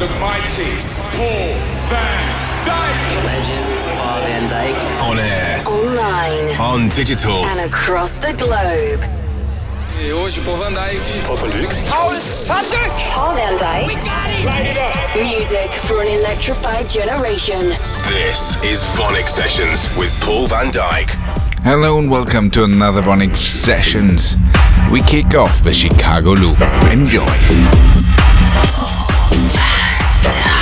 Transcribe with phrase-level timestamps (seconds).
[0.00, 0.72] the mighty
[1.12, 1.52] Paul
[1.92, 2.24] van
[2.64, 3.24] Dyk.
[3.24, 3.66] Legend,
[3.98, 4.76] Paul van Dyk.
[5.02, 7.44] On air, Online on digital.
[7.44, 9.04] and across the globe.
[10.00, 10.96] E hoje, Paul van Dyk.
[11.26, 11.50] Paul van
[13.58, 13.98] Dyk.
[15.16, 17.60] Music for an electrified generation.
[18.08, 21.10] This is VONYC Sessions with Paul van Dyk.
[21.62, 24.38] Hello and welcome to another VONYC Sessions.
[24.90, 26.58] We kick off the Chicago Loop.
[26.90, 27.28] Enjoy
[30.22, 30.59] time.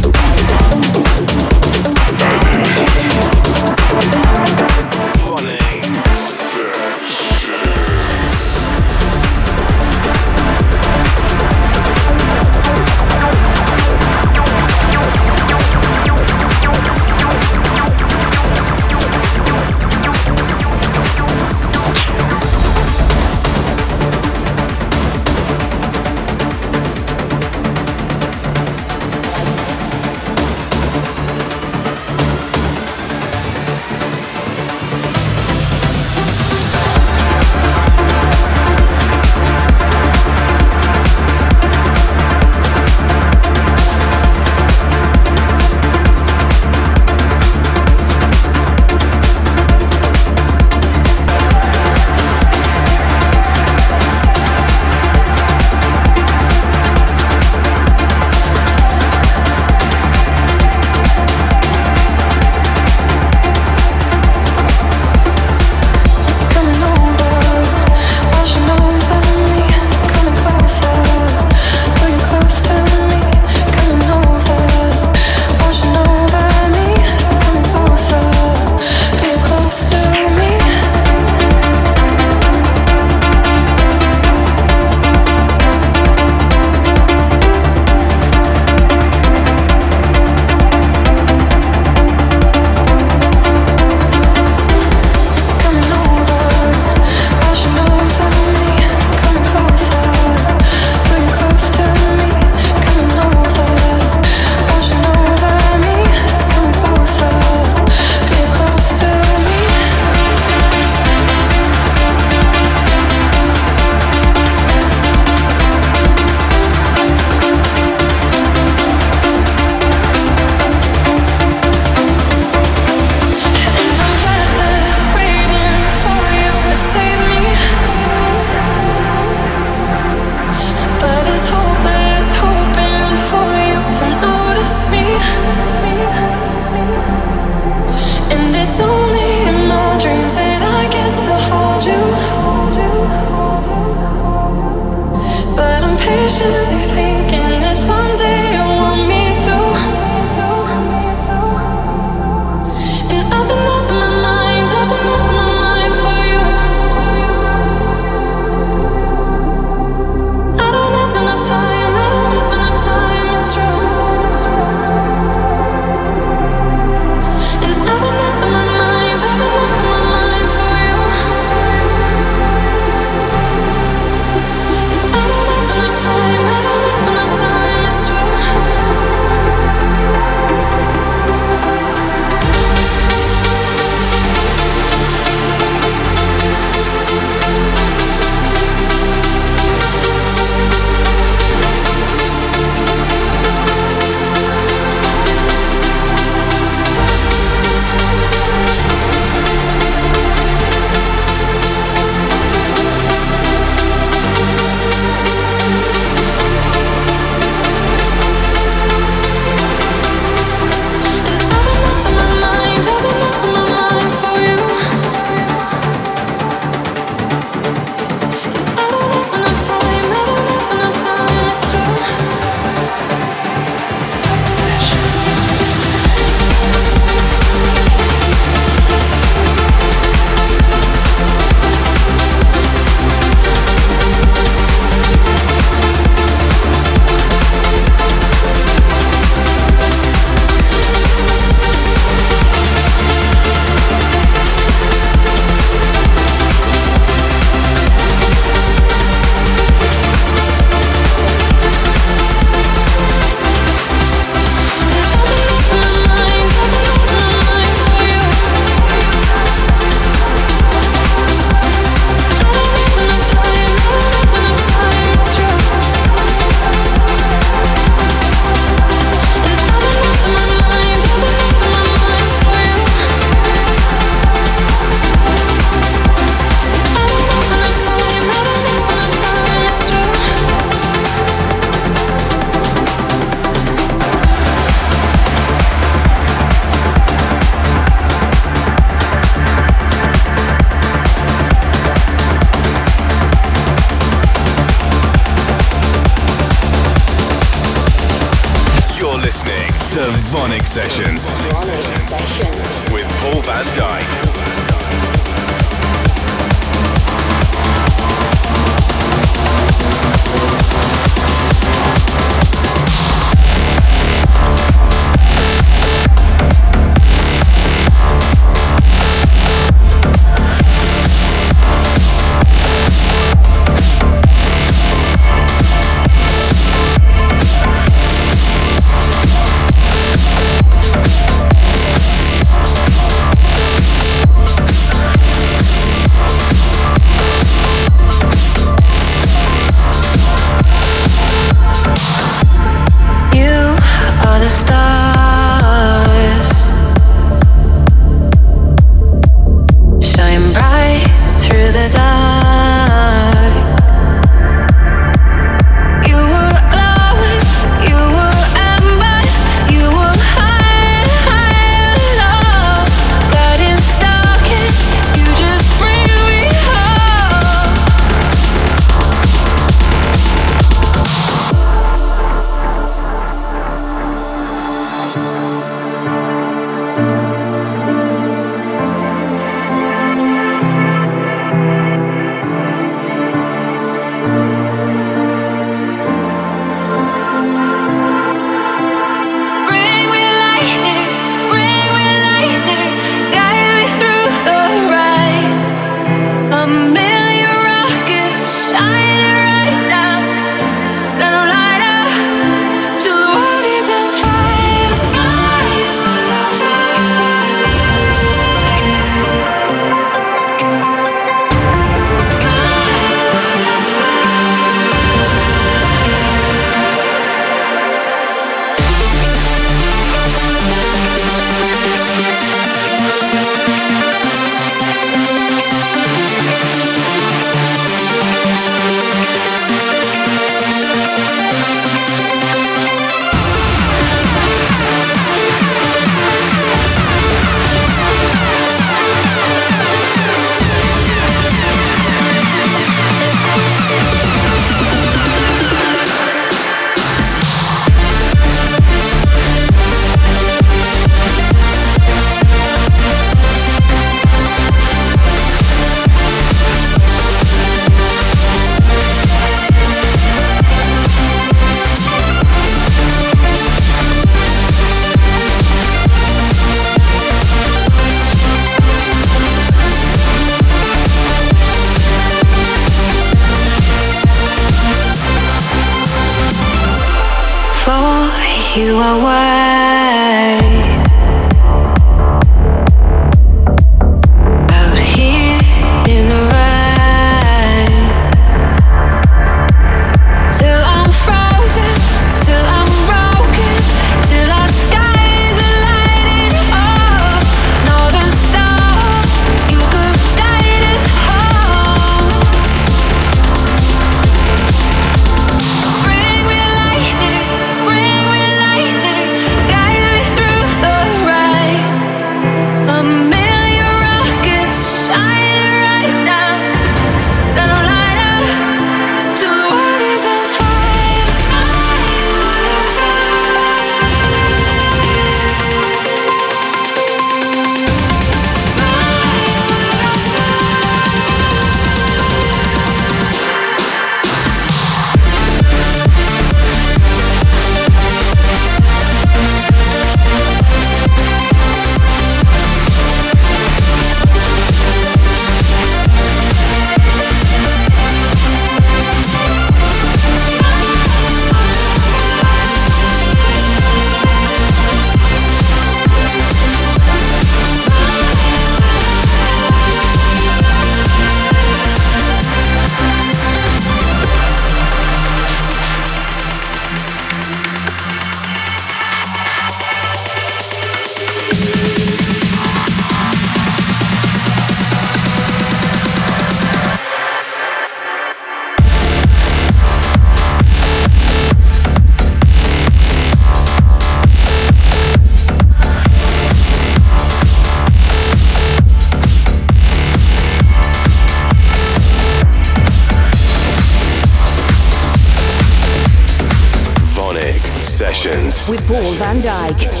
[598.71, 600.00] With Paul van Dyk.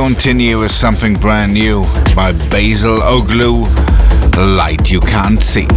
[0.00, 1.84] Continue with something brand new
[2.16, 3.64] by Basil O'Glue,
[4.56, 5.68] Light You Can't See.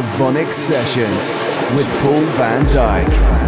[0.00, 1.30] VONYC Sessions
[1.74, 3.47] with Paul van Dyk.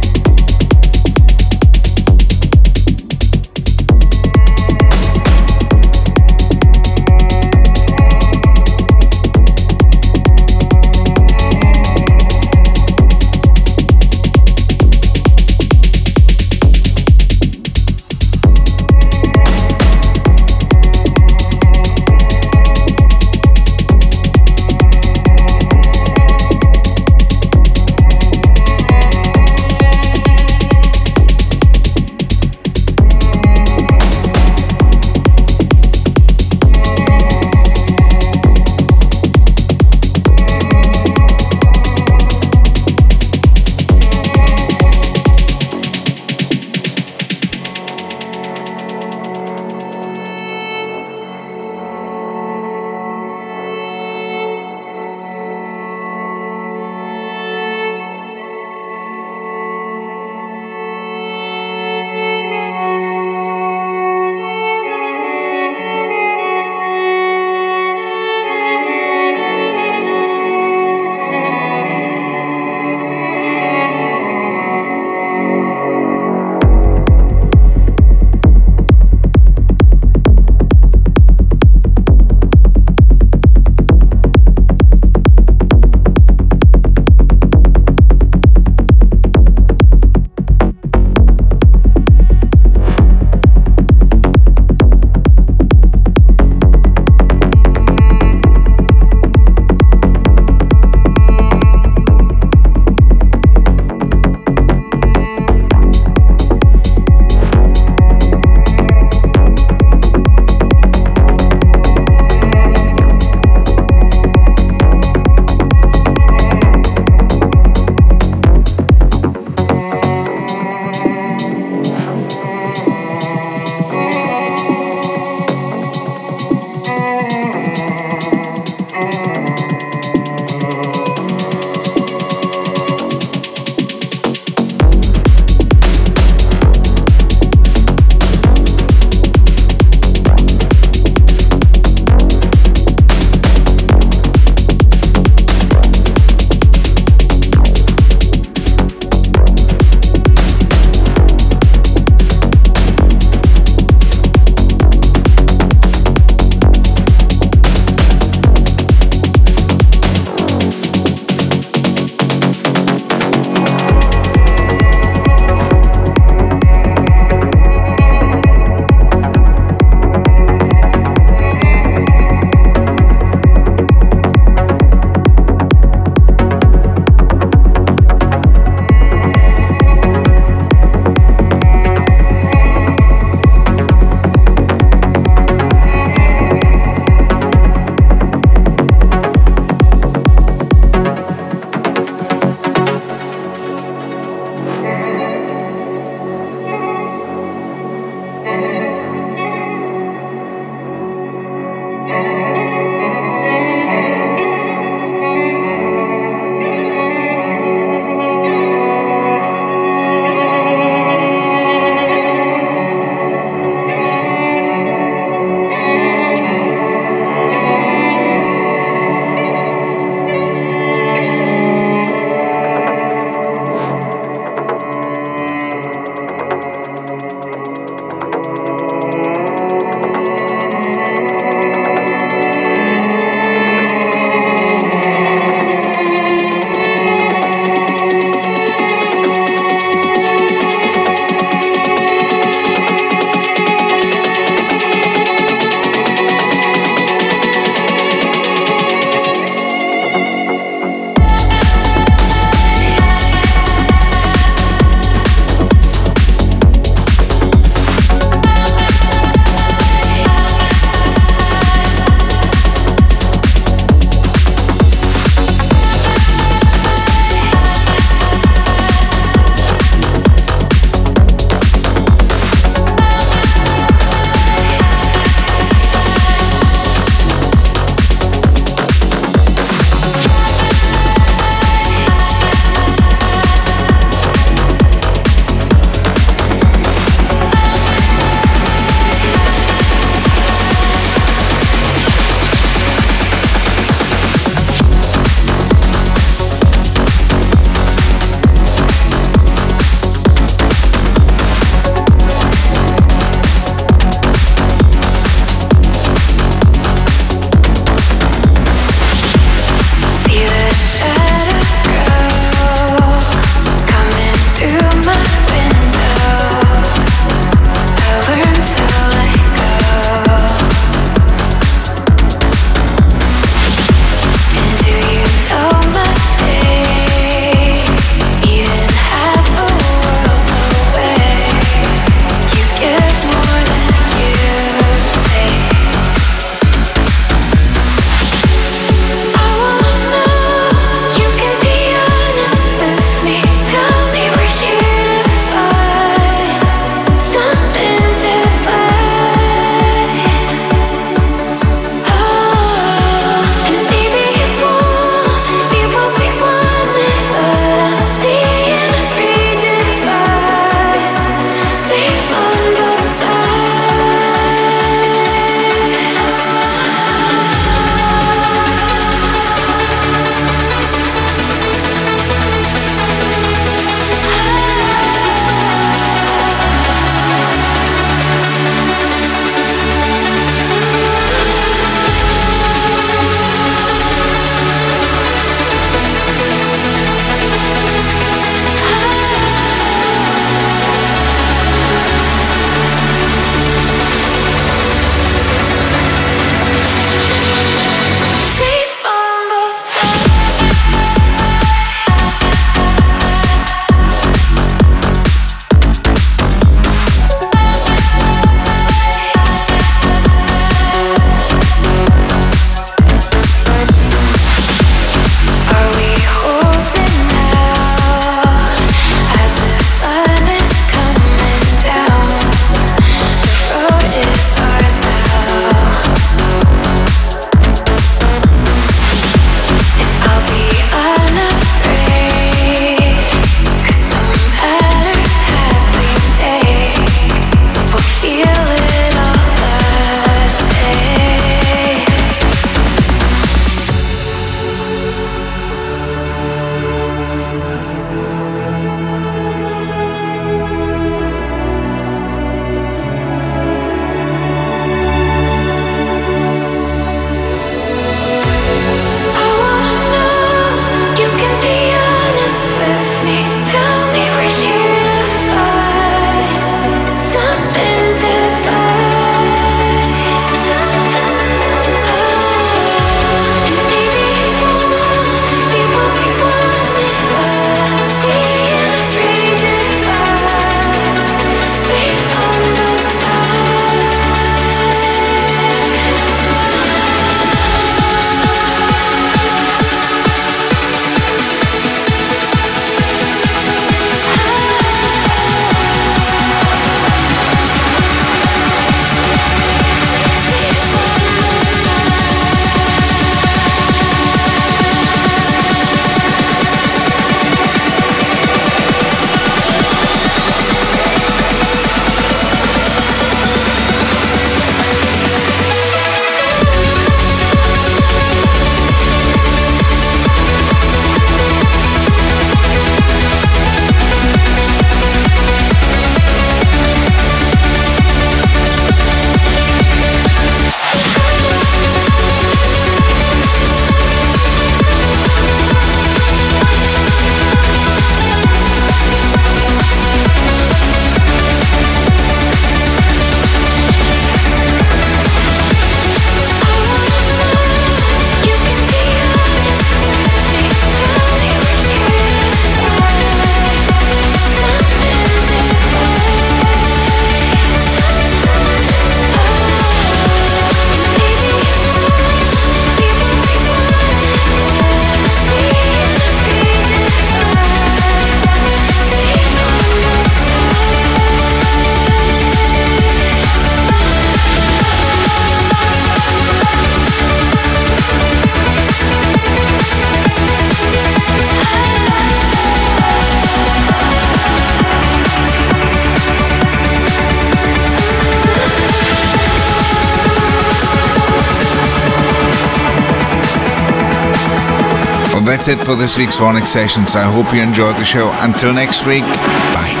[595.61, 597.15] That's it for this week's VONYC Sessions.
[597.15, 598.31] I hope you enjoyed the show.
[598.41, 600.00] Until next week, bye.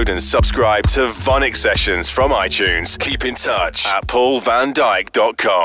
[0.00, 2.98] Download and subscribe to VONYC Sessions from iTunes.
[2.98, 5.60] Keep in touch at paulvandyk.com.